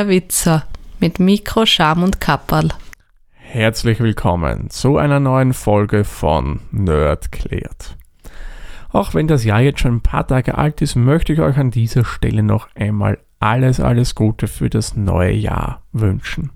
[0.00, 0.64] Der Witzer
[0.98, 2.70] mit Mikro, Scham und Kapperl.
[3.34, 7.98] Herzlich willkommen zu einer neuen Folge von Nerd klärt.
[8.92, 11.70] Auch wenn das Jahr jetzt schon ein paar Tage alt ist, möchte ich euch an
[11.70, 16.50] dieser Stelle noch einmal alles, alles Gute für das neue Jahr wünschen.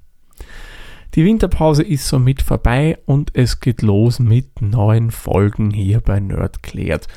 [1.14, 6.62] Die Winterpause ist somit vorbei und es geht los mit neuen Folgen hier bei Nerd
[6.62, 7.08] klärt.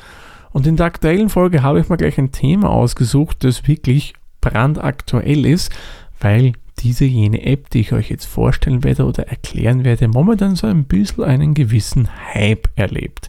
[0.50, 5.46] Und in der aktuellen Folge habe ich mir gleich ein Thema ausgesucht, das wirklich brandaktuell
[5.46, 5.72] ist,
[6.20, 10.66] weil diese jene App, die ich euch jetzt vorstellen werde oder erklären werde, momentan so
[10.66, 13.28] ein bisschen einen gewissen Hype erlebt.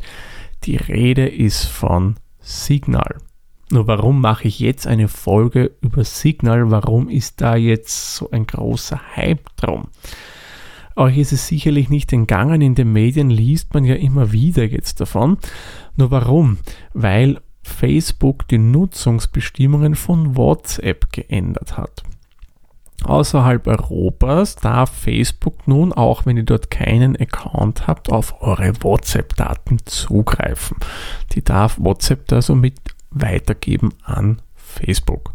[0.63, 3.17] Die Rede ist von Signal.
[3.71, 6.71] Nur warum mache ich jetzt eine Folge über Signal?
[6.71, 9.89] Warum ist da jetzt so ein großer Hype drum?
[10.95, 14.99] Euch ist es sicherlich nicht entgangen, in den Medien liest man ja immer wieder jetzt
[14.99, 15.37] davon.
[15.95, 16.57] Nur warum?
[16.93, 22.03] Weil Facebook die Nutzungsbestimmungen von WhatsApp geändert hat.
[23.03, 29.79] Außerhalb Europas darf Facebook nun, auch wenn ihr dort keinen Account habt, auf eure WhatsApp-Daten
[29.85, 30.77] zugreifen.
[31.33, 32.75] Die darf WhatsApp da somit
[33.11, 35.33] weitergeben an Facebook.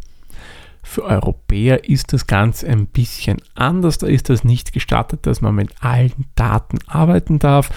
[0.82, 3.98] Für Europäer ist das Ganze ein bisschen anders.
[3.98, 7.70] Da ist das nicht gestattet, dass man mit allen Daten arbeiten darf.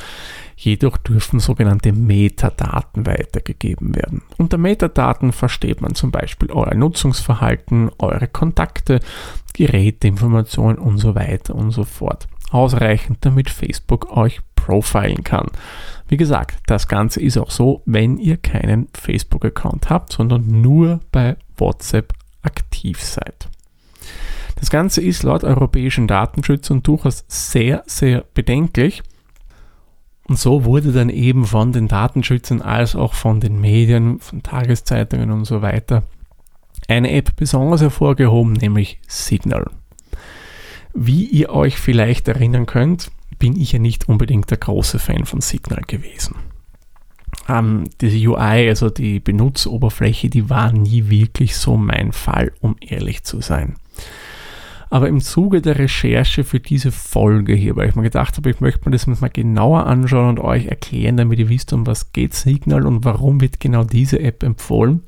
[0.59, 4.23] Jedoch dürfen sogenannte Metadaten weitergegeben werden.
[4.37, 8.99] Unter Metadaten versteht man zum Beispiel euer Nutzungsverhalten, eure Kontakte,
[9.53, 12.27] Geräteinformationen und so weiter und so fort.
[12.49, 15.47] Ausreichend, damit Facebook euch profilen kann.
[16.07, 21.37] Wie gesagt, das Ganze ist auch so, wenn ihr keinen Facebook-Account habt, sondern nur bei
[21.57, 23.47] WhatsApp aktiv seid.
[24.55, 29.03] Das Ganze ist laut europäischen Datenschützern durchaus sehr, sehr bedenklich.
[30.27, 35.31] Und so wurde dann eben von den Datenschützern als auch von den Medien, von Tageszeitungen
[35.31, 36.03] und so weiter
[36.87, 39.69] eine App besonders hervorgehoben, nämlich Signal.
[40.93, 45.41] Wie ihr euch vielleicht erinnern könnt, bin ich ja nicht unbedingt der große Fan von
[45.41, 46.35] Signal gewesen.
[47.49, 53.23] Ähm, diese UI, also die Benutzeroberfläche, die war nie wirklich so mein Fall, um ehrlich
[53.23, 53.75] zu sein.
[54.89, 58.61] Aber im Zuge der Recherche für diese Folge hier, weil ich mir gedacht habe, ich
[58.61, 62.33] möchte mir das mal genauer anschauen und euch erklären, damit ihr wisst, um was geht
[62.33, 65.03] Signal und warum wird genau diese App empfohlen,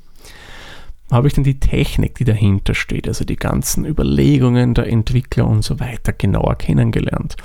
[1.12, 5.64] habe ich dann die Technik, die dahinter steht, also die ganzen Überlegungen der Entwickler und
[5.64, 7.36] so weiter genauer kennengelernt.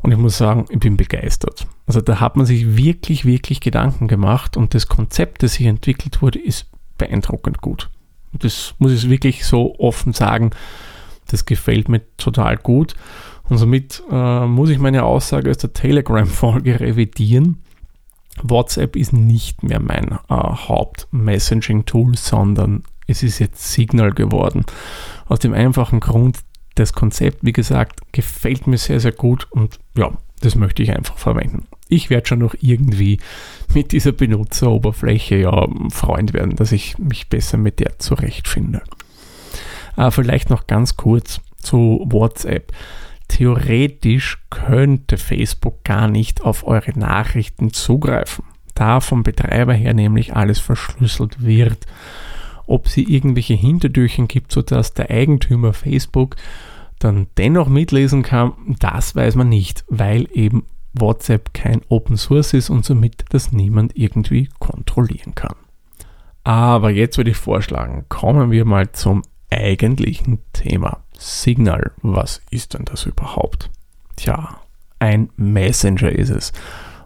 [0.00, 1.66] Und ich muss sagen, ich bin begeistert.
[1.86, 6.22] Also da hat man sich wirklich, wirklich Gedanken gemacht und das Konzept, das hier entwickelt
[6.22, 6.66] wurde, ist
[6.98, 7.88] beeindruckend gut.
[8.32, 10.50] Und das muss ich wirklich so offen sagen.
[11.30, 12.94] Das gefällt mir total gut.
[13.48, 17.62] Und somit äh, muss ich meine Aussage aus der Telegram-Folge revidieren.
[18.42, 24.64] WhatsApp ist nicht mehr mein äh, Haupt-Messaging-Tool, sondern es ist jetzt Signal geworden.
[25.26, 26.38] Aus dem einfachen Grund,
[26.74, 31.18] das Konzept, wie gesagt, gefällt mir sehr, sehr gut und ja, das möchte ich einfach
[31.18, 31.66] verwenden.
[31.88, 33.20] Ich werde schon noch irgendwie
[33.74, 38.82] mit dieser Benutzeroberfläche ja Freund werden, dass ich mich besser mit der zurechtfinde.
[39.96, 42.72] Äh, vielleicht noch ganz kurz zu WhatsApp.
[43.28, 48.44] Theoretisch könnte Facebook gar nicht auf eure Nachrichten zugreifen,
[48.74, 51.86] da vom Betreiber her nämlich alles verschlüsselt wird
[52.66, 56.36] ob sie irgendwelche Hintertürchen gibt, sodass der Eigentümer Facebook
[56.98, 60.64] dann dennoch mitlesen kann, das weiß man nicht, weil eben
[60.94, 65.56] WhatsApp kein Open Source ist und somit das niemand irgendwie kontrollieren kann.
[66.44, 69.22] Aber jetzt würde ich vorschlagen, kommen wir mal zum
[69.58, 71.04] eigentlichen Thema.
[71.18, 73.70] Signal, was ist denn das überhaupt?
[74.16, 74.60] Tja,
[74.98, 76.52] ein Messenger ist es.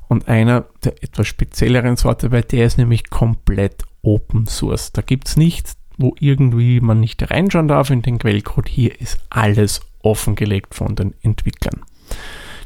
[0.08, 4.93] Und einer der etwas spezielleren Sorte, weil der ist nämlich komplett Open Source.
[4.93, 8.69] Da gibt es nichts, wo irgendwie man nicht reinschauen darf in den Quellcode.
[8.69, 11.82] Hier ist alles offengelegt von den Entwicklern.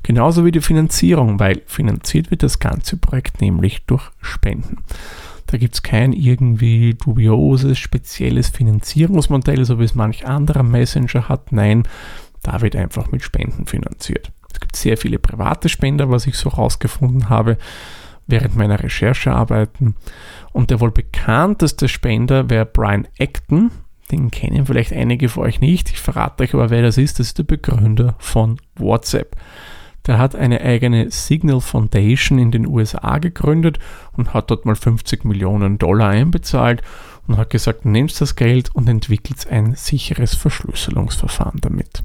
[0.02, 4.78] Genauso wie die Finanzierung, weil finanziert wird das ganze Projekt nämlich durch Spenden.
[5.50, 11.50] Da gibt es kein irgendwie dubioses, spezielles Finanzierungsmodell, so wie es manch anderer Messenger hat.
[11.50, 11.82] Nein,
[12.42, 14.30] da wird einfach mit Spenden finanziert.
[14.52, 17.58] Es gibt sehr viele private Spender, was ich so herausgefunden habe
[18.28, 19.96] während meiner Recherchearbeiten.
[20.52, 23.72] Und der wohl bekannteste Spender wäre Brian Acton.
[24.12, 25.90] Den kennen vielleicht einige von euch nicht.
[25.90, 27.18] Ich verrate euch aber, wer das ist.
[27.18, 29.34] Das ist der Begründer von WhatsApp.
[30.06, 33.78] Der hat eine eigene Signal Foundation in den USA gegründet
[34.12, 36.82] und hat dort mal 50 Millionen Dollar einbezahlt
[37.26, 42.02] und hat gesagt, nehmt das Geld und entwickelt ein sicheres Verschlüsselungsverfahren damit.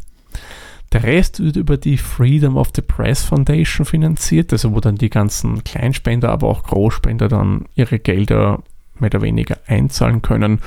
[0.92, 5.10] Der Rest wird über die Freedom of the Press Foundation finanziert, also wo dann die
[5.10, 8.62] ganzen Kleinspender, aber auch Großspender dann ihre Gelder
[9.00, 10.62] mehr oder weniger einzahlen können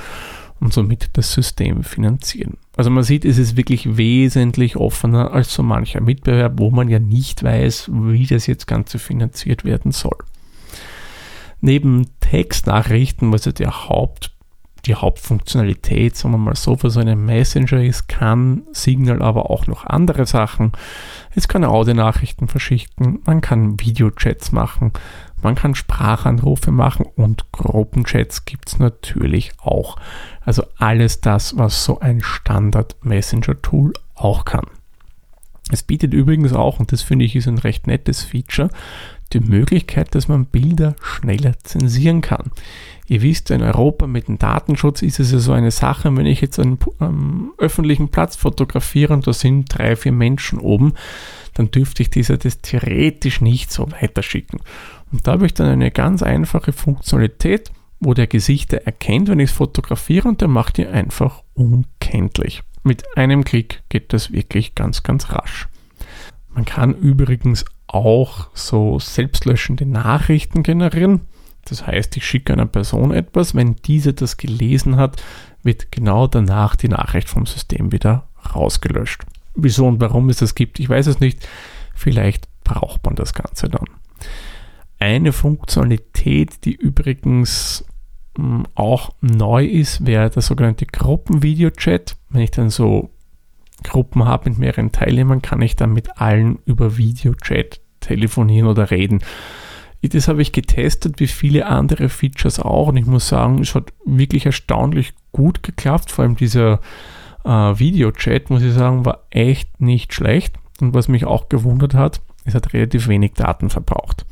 [0.59, 2.57] und somit das System finanzieren.
[2.79, 6.97] Also man sieht, es ist wirklich wesentlich offener als so mancher Mitbewerb, wo man ja
[6.97, 10.15] nicht weiß, wie das jetzt Ganze finanziert werden soll.
[11.59, 14.31] Neben Textnachrichten, was ja der Haupt,
[14.89, 19.67] die Hauptfunktionalität, sagen wir mal so, für so einen Messenger ist, kann Signal aber auch
[19.67, 20.71] noch andere Sachen.
[21.35, 24.91] Es kann Audionachrichten verschicken, man kann Videochats machen,
[25.41, 29.97] man kann Sprachanrufe machen und Gruppenchats gibt es natürlich auch.
[30.41, 34.65] Also alles das, was so ein Standard-Messenger-Tool auch kann.
[35.71, 38.69] Es bietet übrigens auch, und das finde ich ist ein recht nettes Feature,
[39.33, 42.51] die Möglichkeit, dass man Bilder schneller zensieren kann.
[43.07, 46.41] Ihr wisst, in Europa mit dem Datenschutz ist es ja so eine Sache, wenn ich
[46.41, 50.93] jetzt einen ähm, öffentlichen Platz fotografiere und da sind drei, vier Menschen oben,
[51.55, 54.59] dann dürfte ich dieser das theoretisch nicht so weiterschicken.
[55.11, 59.49] Und da habe ich dann eine ganz einfache Funktionalität, wo der Gesichter erkennt, wenn ich
[59.49, 62.61] es fotografiere und der macht die einfach unkenntlich.
[62.83, 65.67] Mit einem Klick geht das wirklich ganz, ganz rasch.
[66.53, 71.21] Man kann übrigens auch so selbstlöschende Nachrichten generieren.
[71.65, 75.21] Das heißt, ich schicke einer Person etwas, wenn diese das gelesen hat,
[75.63, 79.23] wird genau danach die Nachricht vom System wieder rausgelöscht.
[79.55, 81.47] Wieso und warum es das gibt, ich weiß es nicht.
[81.93, 83.85] Vielleicht braucht man das Ganze dann.
[84.99, 87.85] Eine Funktionalität, die übrigens
[88.37, 92.15] hm, auch neu ist, wäre der sogenannte Gruppenvideo-Chat.
[92.29, 93.09] Wenn ich dann so
[93.83, 99.21] Gruppen habe mit mehreren Teilnehmern, kann ich dann mit allen über Videochat telefonieren oder reden.
[100.01, 102.87] Das habe ich getestet, wie viele andere Features auch.
[102.87, 106.11] Und ich muss sagen, es hat wirklich erstaunlich gut geklappt.
[106.11, 106.79] Vor allem dieser
[107.43, 110.55] äh, Videochat, muss ich sagen, war echt nicht schlecht.
[110.79, 114.25] Und was mich auch gewundert hat, es hat relativ wenig Daten verbraucht.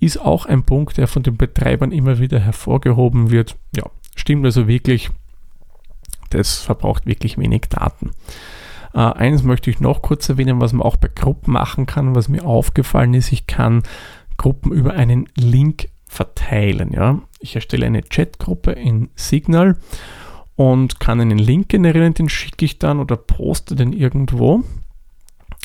[0.00, 3.56] Ist auch ein Punkt, der von den Betreibern immer wieder hervorgehoben wird.
[3.76, 3.84] Ja,
[4.16, 5.10] stimmt also wirklich.
[6.30, 8.10] Das verbraucht wirklich wenig Daten.
[8.94, 12.28] Äh, eines möchte ich noch kurz erwähnen, was man auch bei Gruppen machen kann, was
[12.28, 13.32] mir aufgefallen ist.
[13.32, 13.82] Ich kann
[14.36, 16.92] Gruppen über einen Link verteilen.
[16.92, 17.20] Ja?
[17.40, 19.76] Ich erstelle eine Chatgruppe in Signal
[20.56, 24.64] und kann einen Link generieren, den schicke ich dann oder poste den irgendwo.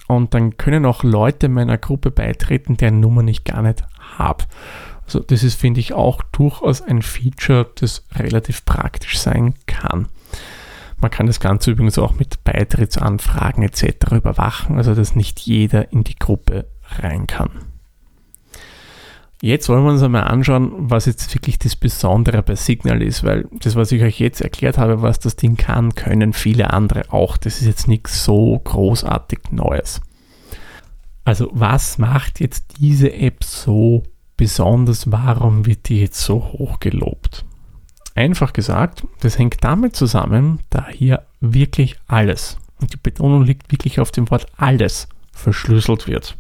[0.08, 3.84] Und dann können auch Leute meiner Gruppe beitreten, deren Nummer ich gar nicht
[4.18, 4.44] habe.
[5.06, 10.08] Also das ist, finde ich, auch durchaus ein Feature, das relativ praktisch sein kann.
[11.04, 14.14] Man kann das Ganze übrigens auch mit Beitrittsanfragen etc.
[14.14, 16.66] überwachen, also dass nicht jeder in die Gruppe
[16.98, 17.50] rein kann.
[19.42, 23.50] Jetzt wollen wir uns einmal anschauen, was jetzt wirklich das Besondere bei Signal ist, weil
[23.60, 27.36] das, was ich euch jetzt erklärt habe, was das Ding kann, können viele andere auch.
[27.36, 30.00] Das ist jetzt nichts so großartig Neues.
[31.26, 34.04] Also was macht jetzt diese App so
[34.38, 35.12] besonders?
[35.12, 37.44] Warum wird die jetzt so hoch gelobt?
[38.16, 44.00] Einfach gesagt, das hängt damit zusammen, da hier wirklich alles, und die Betonung liegt wirklich
[44.00, 46.38] auf dem Wort alles, verschlüsselt wird.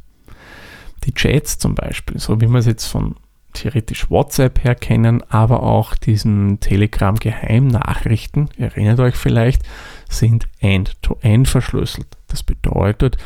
[1.06, 3.16] Die Chats zum Beispiel, so wie wir es jetzt von
[3.54, 9.64] theoretisch WhatsApp her kennen, aber auch diesen Telegram-Geheimnachrichten, erinnert euch vielleicht,
[10.10, 12.08] sind end-to-end -end verschlüsselt.
[12.28, 13.18] Das bedeutet,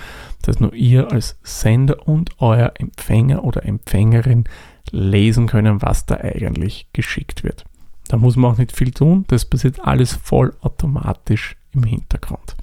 [0.41, 4.45] dass nur ihr als Sender und euer Empfänger oder Empfängerin
[4.91, 7.65] lesen können, was da eigentlich geschickt wird.
[8.07, 12.55] Da muss man auch nicht viel tun, das passiert alles vollautomatisch im Hintergrund.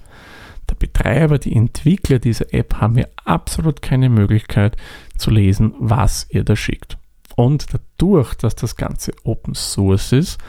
[0.69, 4.77] Der Betreiber, die Entwickler dieser App haben ja absolut keine Möglichkeit
[5.17, 6.97] zu lesen, was ihr da schickt.
[7.35, 10.39] Und dadurch, dass das Ganze Open Source ist,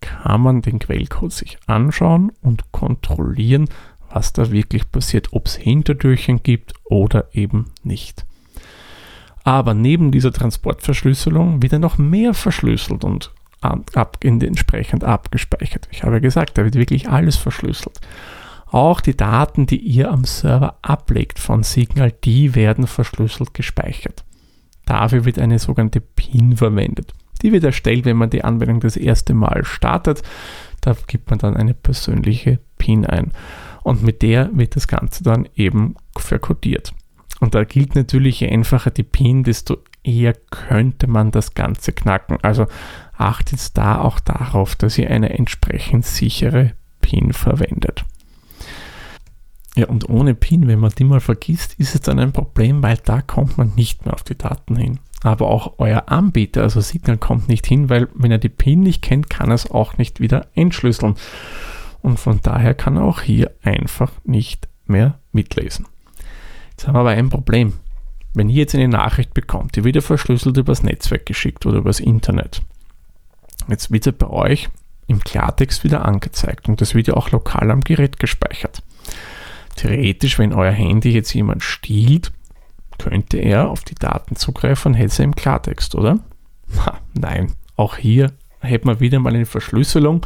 [0.00, 3.68] kann man den Quellcode sich anschauen und kontrollieren,
[4.10, 8.26] was da wirklich passiert, ob es Hintertürchen gibt oder eben nicht.
[9.44, 13.32] Aber neben dieser Transportverschlüsselung wird er noch mehr verschlüsselt und
[13.64, 15.88] ab, in, entsprechend abgespeichert.
[15.90, 18.00] Ich habe ja gesagt, da wird wirklich alles verschlüsselt.
[18.66, 24.24] Auch die Daten, die ihr am Server ablegt von Signal, die werden verschlüsselt gespeichert.
[24.84, 27.12] Dafür wird eine sogenannte PIN verwendet.
[27.42, 30.22] Die wird erstellt, wenn man die Anwendung das erste Mal startet.
[30.80, 33.32] Da gibt man dann eine persönliche PIN ein.
[33.82, 36.94] Und mit der wird das Ganze dann eben verkodiert.
[37.40, 42.38] Und da gilt natürlich, je einfacher die PIN, desto eher könnte man das Ganze knacken.
[42.42, 42.66] Also
[43.16, 48.04] achtet da auch darauf, dass ihr eine entsprechend sichere PIN verwendet.
[49.76, 52.96] Ja, und ohne PIN, wenn man die mal vergisst, ist es dann ein Problem, weil
[53.04, 55.00] da kommt man nicht mehr auf die Daten hin.
[55.22, 59.02] Aber auch euer Anbieter, also Signal, kommt nicht hin, weil wenn er die PIN nicht
[59.02, 61.14] kennt, kann er es auch nicht wieder entschlüsseln.
[62.02, 65.86] Und von daher kann er auch hier einfach nicht mehr mitlesen.
[66.70, 67.74] Jetzt haben wir aber ein Problem.
[68.34, 72.00] Wenn ihr jetzt eine Nachricht bekommt, die wird ja verschlüsselt übers Netzwerk geschickt oder übers
[72.00, 72.62] Internet.
[73.68, 74.68] Jetzt wird es bei euch
[75.06, 78.82] im Klartext wieder angezeigt und das wird ja auch lokal am Gerät gespeichert.
[79.76, 82.32] Theoretisch, wenn euer Handy jetzt jemand stiehlt,
[82.98, 86.20] könnte er auf die Daten zugreifen und hätte sie im Klartext, oder?
[86.78, 90.24] Ha, nein, auch hier hätten wir wieder mal eine Verschlüsselung.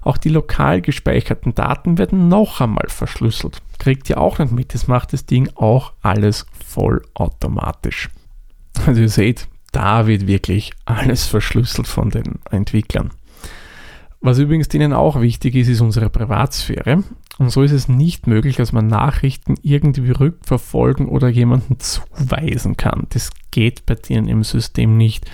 [0.00, 3.62] Auch die lokal gespeicherten Daten werden noch einmal verschlüsselt.
[3.78, 8.10] Kriegt ihr auch nicht mit, das macht das Ding auch alles vollautomatisch.
[8.86, 13.10] Also ihr seht, da wird wirklich alles verschlüsselt von den Entwicklern.
[14.20, 17.04] Was übrigens denen auch wichtig ist, ist unsere Privatsphäre.
[17.38, 23.06] Und so ist es nicht möglich, dass man Nachrichten irgendwie rückverfolgen oder jemanden zuweisen kann.
[23.10, 25.30] Das geht bei denen im System nicht.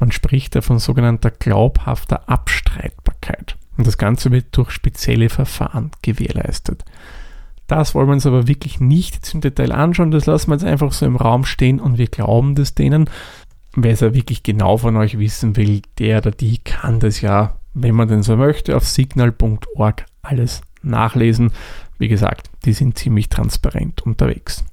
[0.00, 3.56] Man spricht da von sogenannter glaubhafter Abstreitbarkeit.
[3.76, 6.84] Und das Ganze wird durch spezielle Verfahren gewährleistet.
[7.66, 10.10] Das wollen wir uns aber wirklich nicht im Detail anschauen.
[10.10, 13.08] Das lassen wir jetzt einfach so im Raum stehen und wir glauben das denen.
[13.76, 17.58] Wer es ja wirklich genau von euch wissen will, der oder die kann das ja,
[17.72, 21.50] wenn man denn so möchte, auf signal.org alles nachlesen.
[21.98, 24.64] Wie gesagt, die sind ziemlich transparent unterwegs.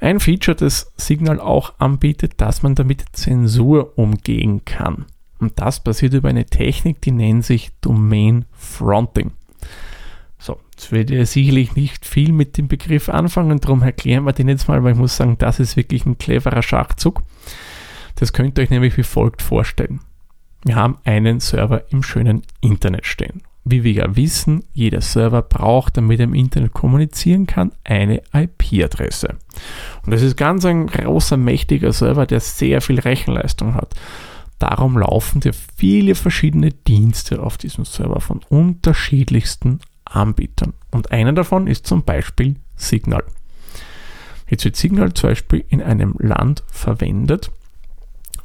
[0.00, 5.06] Ein Feature, das Signal auch anbietet, dass man damit Zensur umgehen kann.
[5.38, 9.32] Und das passiert über eine Technik, die nennt sich Domain Fronting.
[10.38, 14.48] So, jetzt werdet ihr sicherlich nicht viel mit dem Begriff anfangen, darum erklären wir den
[14.48, 17.22] jetzt mal, weil ich muss sagen, das ist wirklich ein cleverer Schachzug.
[18.20, 20.00] Das könnt ihr euch nämlich wie folgt vorstellen.
[20.62, 23.40] Wir haben einen Server im schönen Internet stehen.
[23.64, 29.38] Wie wir ja wissen, jeder Server braucht, damit er im Internet kommunizieren kann, eine IP-Adresse.
[30.04, 33.94] Und das ist ganz ein großer, mächtiger Server, der sehr viel Rechenleistung hat.
[34.58, 40.74] Darum laufen dir viele verschiedene Dienste auf diesem Server von unterschiedlichsten Anbietern.
[40.90, 43.24] Und einer davon ist zum Beispiel Signal.
[44.46, 47.50] Jetzt wird Signal zum Beispiel in einem Land verwendet,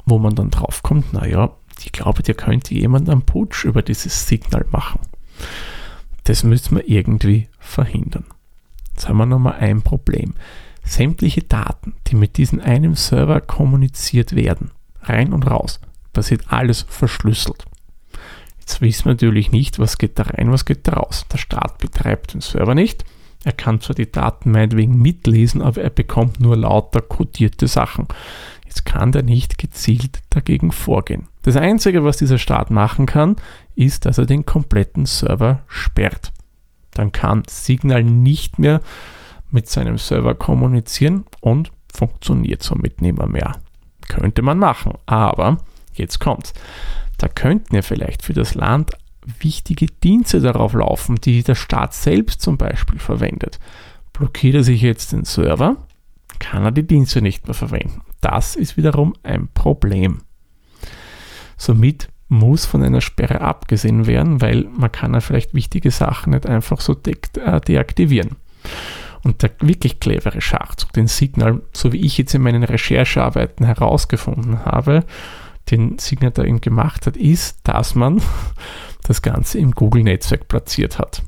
[0.05, 1.51] wo man dann draufkommt, naja,
[1.83, 5.01] ich glaube, dir könnte jemand einen Putsch über dieses Signal machen.
[6.23, 8.25] Das müssen wir irgendwie verhindern.
[8.91, 10.33] Jetzt haben wir nochmal ein Problem.
[10.83, 14.71] Sämtliche Daten, die mit diesem einen Server kommuniziert werden,
[15.01, 15.79] rein und raus,
[16.13, 17.65] passiert alles verschlüsselt.
[18.59, 21.25] Jetzt wissen wir natürlich nicht, was geht da rein, was geht da raus.
[21.31, 23.03] Der Staat betreibt den Server nicht.
[23.43, 28.07] Er kann zwar die Daten meinetwegen mitlesen, aber er bekommt nur lauter kodierte Sachen.
[28.75, 31.29] Jetzt kann der nicht gezielt dagegen vorgehen.
[31.43, 33.37] Das Einzige, was dieser Staat machen kann,
[33.73, 36.33] ist, dass er den kompletten Server sperrt.
[36.91, 38.81] Dann kann Signal nicht mehr
[39.49, 43.27] mit seinem Server kommunizieren und funktioniert somit nicht mehr.
[43.27, 43.55] mehr.
[44.09, 45.59] Könnte man machen, aber
[45.93, 46.53] jetzt kommt's.
[47.17, 48.91] Da könnten ja vielleicht für das Land
[49.39, 53.57] wichtige Dienste darauf laufen, die der Staat selbst zum Beispiel verwendet.
[54.11, 55.77] Blockiert er sich jetzt den Server,
[56.39, 58.01] kann er die Dienste nicht mehr verwenden.
[58.25, 60.23] Das ist wiederum ein Problem.
[61.57, 66.47] Somit muss von einer Sperre abgesehen werden, weil man kann ja vielleicht wichtige Sachen nicht
[66.47, 68.31] einfach so äh, deaktivieren.
[69.23, 74.65] Und der wirklich clevere Schachzug, den Signal, so wie ich jetzt in meinen Recherchearbeiten herausgefunden
[74.65, 75.03] habe,
[75.69, 78.23] den Signal da eben gemacht hat, ist, dass man
[79.03, 81.21] das Ganze im Google-Netzwerk platziert hat.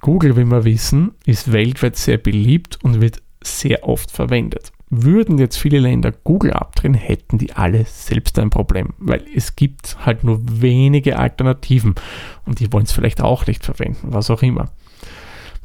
[0.00, 4.72] Google, wie wir wissen, ist weltweit sehr beliebt und wird sehr oft verwendet.
[4.92, 9.96] Würden jetzt viele Länder Google abdrehen, hätten die alle selbst ein Problem, weil es gibt
[10.04, 11.94] halt nur wenige Alternativen
[12.44, 14.70] und die wollen es vielleicht auch nicht verwenden, was auch immer.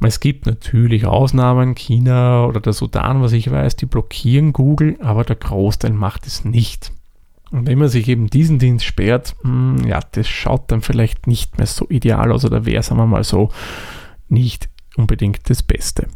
[0.02, 5.24] Es gibt natürlich Ausnahmen, China oder der Sudan, was ich weiß, die blockieren Google, aber
[5.24, 6.92] der Großteil macht es nicht.
[7.50, 11.26] Und wenn man sich eben diesen Dienst sperrt, mh, hm, ja, das schaut dann vielleicht
[11.26, 13.50] nicht mehr so ideal aus oder wäre, sagen wir mal so,
[14.30, 16.08] nicht unbedingt das Beste.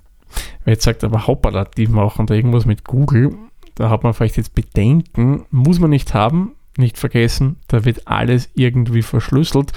[0.64, 3.36] Wer jetzt sagt, aber hoppala, die machen da irgendwas mit Google,
[3.76, 8.50] da hat man vielleicht jetzt Bedenken, muss man nicht haben, nicht vergessen, da wird alles
[8.54, 9.72] irgendwie verschlüsselt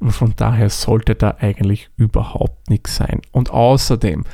[0.00, 3.20] und von daher sollte da eigentlich überhaupt nichts sein.
[3.32, 4.24] Und außerdem,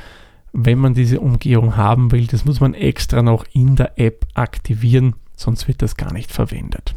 [0.53, 5.15] wenn man diese Umgehung haben will, das muss man extra noch in der App aktivieren,
[5.35, 6.95] sonst wird das gar nicht verwendet.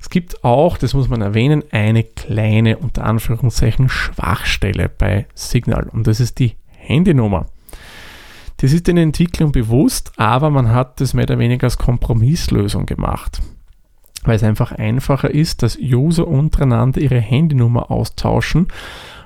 [0.00, 6.06] Es gibt auch, das muss man erwähnen, eine kleine, unter Anführungszeichen, Schwachstelle bei Signal und
[6.06, 6.54] das ist die
[6.86, 7.46] Handynummer.
[8.58, 13.40] Das ist den Entwicklern bewusst, aber man hat das mehr oder weniger als Kompromisslösung gemacht.
[14.22, 18.68] Weil es einfach einfacher ist, dass User untereinander ihre Handynummer austauschen,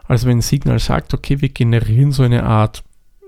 [0.06, 2.82] als wenn Signal sagt, okay, wir generieren so eine Art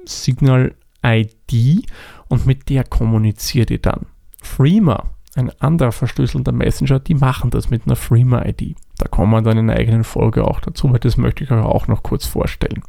[0.04, 1.86] Signal-ID
[2.28, 4.06] und mit der kommuniziert ihr dann.
[4.42, 5.04] Freema,
[5.36, 8.74] ein anderer verschlüsselter Messenger, die machen das mit einer Freema-ID.
[8.98, 11.64] Da kommen wir dann in einer eigenen Folge auch dazu, weil das möchte ich euch
[11.64, 12.82] auch noch kurz vorstellen.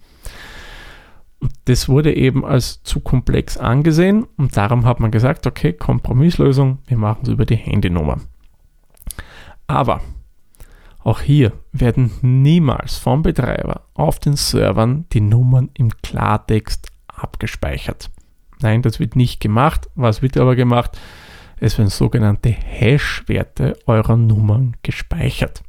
[1.66, 6.98] Das wurde eben als zu komplex angesehen und darum hat man gesagt, okay, Kompromisslösung, wir
[6.98, 8.20] machen es über die Handynummer.
[9.68, 10.02] Aber
[11.04, 18.10] Auch hier werden niemals vom Betreiber auf den Servern die Nummern im Klartext abgespeichert.
[18.62, 19.90] Nein, das wird nicht gemacht.
[19.96, 20.98] Was wird aber gemacht?
[21.60, 25.62] Es werden sogenannte Hash-Werte eurer Nummern gespeichert.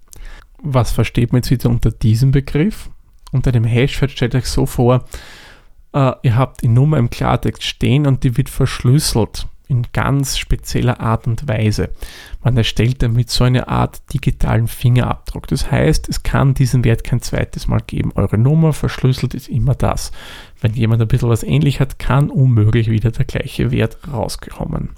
[0.62, 2.90] Was versteht man jetzt wieder unter diesem Begriff?
[3.32, 5.04] Unter dem Hash-Wert stellt euch so vor,
[5.94, 11.00] äh, ihr habt die Nummer im Klartext stehen und die wird verschlüsselt in ganz spezieller
[11.00, 11.90] Art und Weise.
[12.42, 15.46] Man erstellt damit so eine Art digitalen Fingerabdruck.
[15.46, 18.12] Das heißt, es kann diesen Wert kein zweites Mal geben.
[18.14, 20.12] Eure Nummer verschlüsselt ist immer das.
[20.60, 24.90] Wenn jemand ein bisschen was ähnlich hat, kann unmöglich wieder der gleiche Wert rauskommen.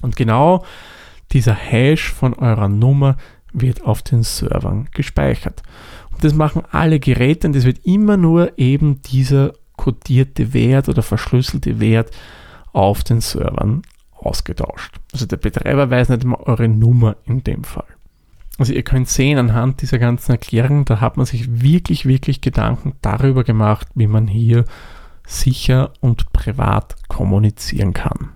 [0.00, 0.64] Und genau
[1.30, 3.16] dieser Hash von eurer Nummer
[3.52, 5.62] wird auf den Servern gespeichert.
[6.10, 11.02] Und das machen alle Geräte und es wird immer nur eben dieser kodierte Wert oder
[11.02, 12.12] verschlüsselte Wert
[12.72, 14.94] auf den Servern ausgetauscht.
[15.12, 17.88] Also der Betreiber weiß nicht immer eure Nummer in dem Fall.
[18.58, 22.92] Also ihr könnt sehen anhand dieser ganzen Erklärung, da hat man sich wirklich, wirklich Gedanken
[23.02, 24.66] darüber gemacht, wie man hier
[25.26, 28.28] sicher und privat kommunizieren kann.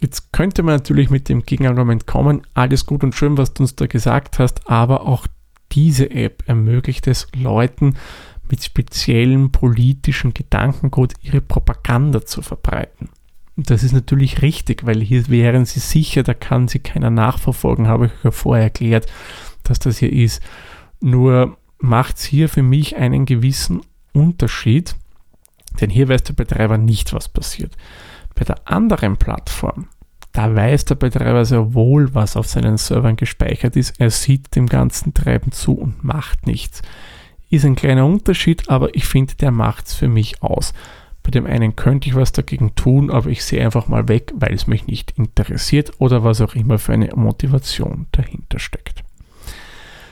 [0.00, 3.76] Jetzt könnte man natürlich mit dem Gegenargument kommen, alles gut und schön, was du uns
[3.76, 5.28] da gesagt hast, aber auch
[5.70, 7.94] diese App ermöglicht es Leuten
[8.50, 13.08] mit speziellen politischen Gedankengut ihre Propaganda zu verbreiten.
[13.56, 17.88] Und das ist natürlich richtig, weil hier wären sie sicher, da kann sie keiner nachverfolgen,
[17.88, 19.06] habe ich ja vorher erklärt,
[19.64, 20.40] dass das hier ist.
[21.00, 23.80] Nur macht es hier für mich einen gewissen
[24.12, 24.94] Unterschied,
[25.80, 27.76] denn hier weiß der Betreiber nicht, was passiert.
[28.34, 29.88] Bei der anderen Plattform,
[30.32, 33.98] da weiß der Betreiber sehr wohl, was auf seinen Servern gespeichert ist.
[33.98, 36.82] Er sieht dem ganzen Treiben zu und macht nichts.
[37.50, 40.74] Ist ein kleiner Unterschied, aber ich finde, der macht es für mich aus.
[41.22, 44.54] Bei dem einen könnte ich was dagegen tun, aber ich sehe einfach mal weg, weil
[44.54, 49.02] es mich nicht interessiert oder was auch immer für eine Motivation dahinter steckt.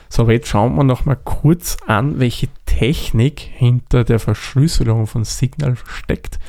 [0.09, 5.23] So, aber jetzt schauen wir noch mal kurz an, welche Technik hinter der Verschlüsselung von
[5.25, 6.39] Signal steckt.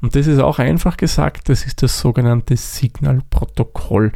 [0.00, 4.12] Und das ist auch einfach gesagt, das ist das sogenannte Signal-Protokoll.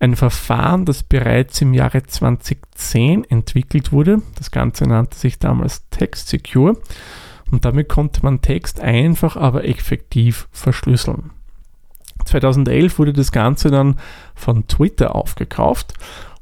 [0.00, 4.22] Ein Verfahren, das bereits im Jahre 2010 entwickelt wurde.
[4.36, 6.78] Das Ganze nannte sich damals Text Secure
[7.50, 11.32] und damit konnte man Text einfach, aber effektiv verschlüsseln.
[12.24, 13.96] 2011 wurde das Ganze dann
[14.34, 15.92] von Twitter aufgekauft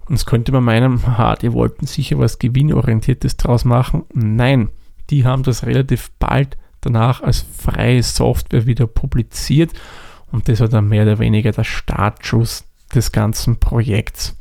[0.07, 4.05] und jetzt könnte man meinen, ha, die wollten sicher was Gewinnorientiertes draus machen.
[4.15, 4.71] Nein,
[5.11, 9.73] die haben das relativ bald danach als freie Software wieder publiziert
[10.31, 14.37] und das war dann mehr oder weniger der Startschuss des ganzen Projekts.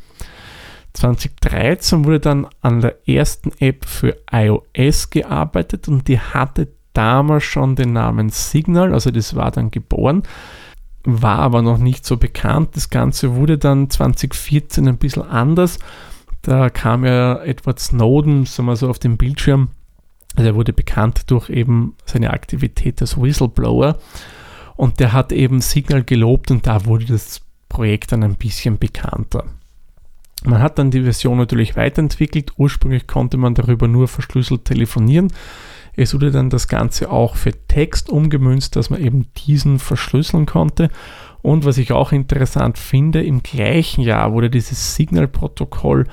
[0.94, 7.76] 2013 wurde dann an der ersten App für iOS gearbeitet und die hatte damals schon
[7.76, 10.24] den Namen Signal, also das war dann geboren,
[11.04, 12.76] war aber noch nicht so bekannt.
[12.76, 15.78] Das Ganze wurde dann 2014 ein bisschen anders.
[16.42, 19.70] Da kam ja Edward Snowden, sagen wir so, auf dem Bildschirm.
[20.36, 23.98] Also er wurde bekannt durch eben seine Aktivität als Whistleblower
[24.76, 29.46] und der hat eben Signal gelobt und da wurde das Projekt dann ein bisschen bekannter.
[30.44, 32.54] Man hat dann die Version natürlich weiterentwickelt.
[32.58, 35.34] Ursprünglich konnte man darüber nur verschlüsselt telefonieren.
[35.96, 40.90] Es wurde dann das Ganze auch für Text umgemünzt, dass man eben diesen verschlüsseln konnte.
[41.42, 46.06] Und was ich auch interessant finde, im gleichen Jahr wurde dieses Signal-Protokoll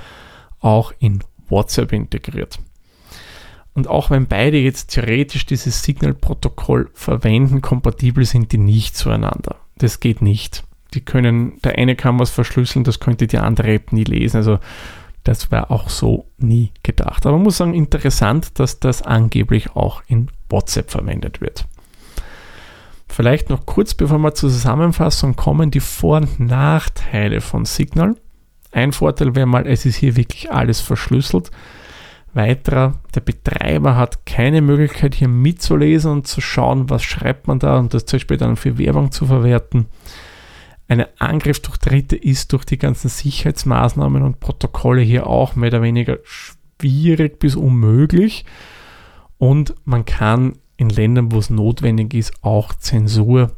[0.61, 2.59] auch in WhatsApp integriert.
[3.75, 9.57] Und auch wenn beide jetzt theoretisch dieses Signal-Protokoll verwenden, kompatibel sind die nicht zueinander.
[9.77, 13.92] Das geht nicht die können, der eine kann was verschlüsseln, das könnte die andere App
[13.92, 14.38] nie lesen.
[14.38, 14.59] Also
[15.24, 17.26] das war auch so nie gedacht.
[17.26, 21.66] Aber man muss sagen, interessant, dass das angeblich auch in WhatsApp verwendet wird.
[23.09, 28.16] Vielleicht noch kurz, bevor wir zur Zusammenfassung kommen, die Vor- und Nachteile von Signal.
[28.72, 31.50] Ein Vorteil wäre mal, es ist hier wirklich alles verschlüsselt.
[32.35, 37.78] Weiterer, der Betreiber hat keine Möglichkeit hier mitzulesen und zu schauen, was schreibt man da
[37.78, 39.87] und das zum Beispiel dann für Werbung zu verwerten.
[40.87, 45.83] Ein Angriff durch Dritte ist durch die ganzen Sicherheitsmaßnahmen und Protokolle hier auch mehr oder
[45.83, 48.44] weniger schwierig bis unmöglich.
[49.38, 53.57] Und man kann in Ländern, wo es notwendig ist, auch Zensur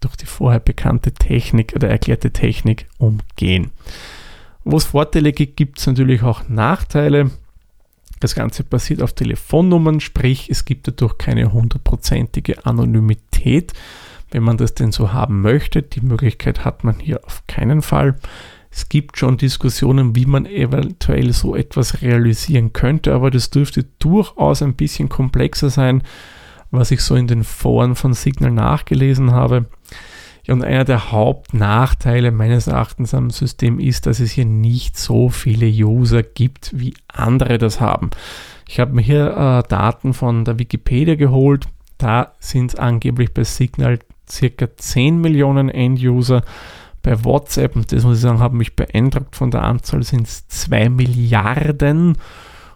[0.00, 3.72] durch die vorher bekannte Technik oder erklärte Technik umgehen.
[4.64, 7.30] Wo es Vorteile gibt, gibt es natürlich auch Nachteile.
[8.20, 13.72] Das Ganze basiert auf Telefonnummern, sprich es gibt dadurch keine hundertprozentige Anonymität
[14.30, 15.82] wenn man das denn so haben möchte.
[15.82, 18.16] Die Möglichkeit hat man hier auf keinen Fall.
[18.70, 24.62] Es gibt schon Diskussionen, wie man eventuell so etwas realisieren könnte, aber das dürfte durchaus
[24.62, 26.02] ein bisschen komplexer sein,
[26.70, 29.66] was ich so in den Foren von Signal nachgelesen habe.
[30.44, 35.28] Ja, und einer der Hauptnachteile meines Erachtens am System ist, dass es hier nicht so
[35.28, 38.10] viele User gibt, wie andere das haben.
[38.66, 39.30] Ich habe mir hier
[39.64, 41.66] äh, Daten von der Wikipedia geholt.
[41.96, 43.98] Da sind es angeblich bei Signal
[44.30, 46.42] circa 10 Millionen End-User.
[47.02, 50.48] Bei WhatsApp, und das muss ich sagen, hat mich beeindruckt von der Anzahl, sind es
[50.48, 52.16] 2 Milliarden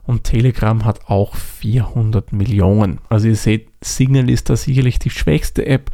[0.04, 2.98] und Telegram hat auch 400 Millionen.
[3.08, 5.90] Also ihr seht, Signal ist da sicherlich die schwächste App,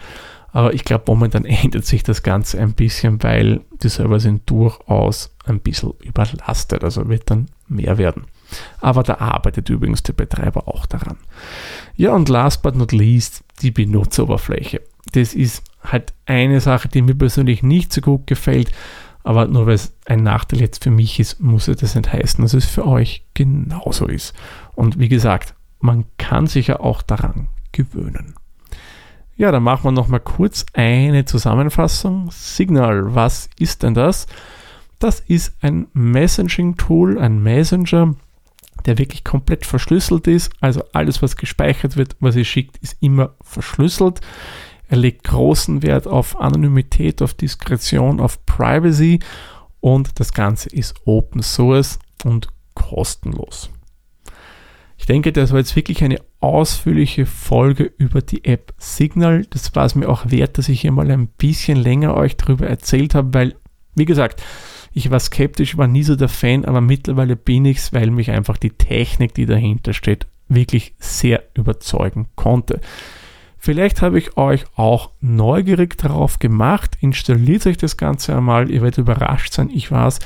[0.53, 5.35] aber ich glaube, momentan ändert sich das Ganze ein bisschen, weil die Server sind durchaus
[5.44, 8.25] ein bisschen überlastet, also wird dann mehr werden.
[8.81, 11.18] Aber da arbeitet übrigens der Betreiber auch daran.
[11.97, 14.81] Ja, und last but not least die Benutzeroberfläche.
[15.12, 18.71] Das ist halt eine Sache, die mir persönlich nicht so gut gefällt,
[19.25, 22.42] aber nur weil es ein Nachteil jetzt für mich ist, muss es das nicht heißen,
[22.42, 24.35] dass es für euch genauso ist.
[24.75, 28.35] Und wie gesagt, man kann sich ja auch daran gewöhnen.
[29.37, 32.31] Ja, dann machen wir nochmal kurz eine Zusammenfassung.
[32.33, 34.27] Signal, was ist denn das?
[34.99, 38.16] Das ist ein Messaging-Tool, ein Messenger,
[38.85, 40.51] der wirklich komplett verschlüsselt ist.
[40.61, 44.21] Also alles, was gespeichert wird, was ihr schickt, ist immer verschlüsselt.
[44.88, 49.20] Er legt großen Wert auf Anonymität, auf Diskretion, auf Privacy
[49.81, 53.70] und das Ganze ist Open Source und kostenlos.
[54.96, 59.46] Ich denke, das war jetzt wirklich eine ausführliche Folge über die App Signal.
[59.51, 62.66] Das war es mir auch wert, dass ich hier mal ein bisschen länger euch darüber
[62.66, 63.55] erzählt habe, weil,
[63.94, 64.42] wie gesagt,
[64.92, 68.31] ich war skeptisch, war nie so der Fan, aber mittlerweile bin ich es, weil mich
[68.31, 72.81] einfach die Technik, die dahinter steht, wirklich sehr überzeugen konnte.
[73.59, 76.97] Vielleicht habe ich euch auch neugierig darauf gemacht.
[77.01, 78.71] Installiert euch das Ganze einmal.
[78.71, 79.68] Ihr werdet überrascht sein.
[79.71, 80.21] Ich weiß,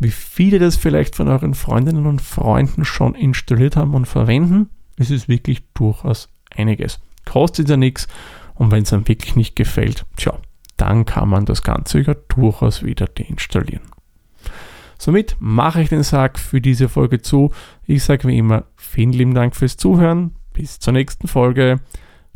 [0.00, 4.68] wie viele das vielleicht von euren Freundinnen und Freunden schon installiert haben und verwenden.
[4.96, 7.00] Es ist wirklich durchaus einiges.
[7.24, 8.08] Kostet ja nichts.
[8.54, 10.38] Und wenn es einem wirklich nicht gefällt, tja,
[10.76, 13.84] dann kann man das Ganze ja durchaus wieder deinstallieren.
[14.98, 17.52] Somit mache ich den Sack für diese Folge zu.
[17.86, 20.34] Ich sage wie immer vielen lieben Dank fürs Zuhören.
[20.52, 21.80] Bis zur nächsten Folge.